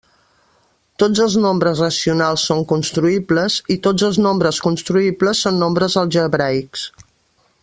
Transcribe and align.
Tots 1.03 1.21
els 1.25 1.35
nombres 1.43 1.81
racionals 1.85 2.47
són 2.51 2.65
construïbles, 2.73 3.59
i 3.77 3.79
tots 3.89 4.09
els 4.11 4.21
nombres 4.29 4.63
construïbles 4.69 5.47
són 5.47 5.65
nombres 5.67 6.03
algebraics. 6.05 6.93